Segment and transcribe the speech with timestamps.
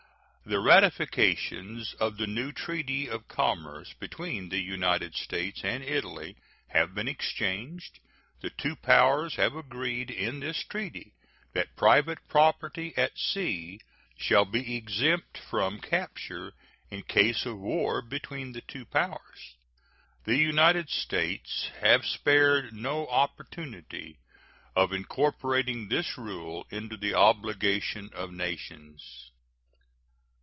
[0.43, 6.35] The ratifications of the new treaty of commerce between the United States and Italy
[6.69, 7.99] have been exchanged.
[8.41, 11.13] The two powers have agreed in this treaty
[11.53, 13.79] that private property at sea
[14.17, 16.51] shall be exempt from capture
[16.89, 19.55] in case of war between the two powers.
[20.25, 24.17] The United States have spared no opportunity
[24.75, 29.29] of incorporating this rule into the obligation of nations.